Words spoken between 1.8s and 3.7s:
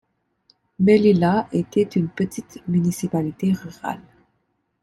une petite municipalité